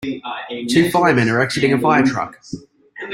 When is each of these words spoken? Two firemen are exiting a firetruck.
Two 0.67 0.89
firemen 0.89 1.29
are 1.29 1.39
exiting 1.39 1.73
a 1.73 1.77
firetruck. 1.77 2.33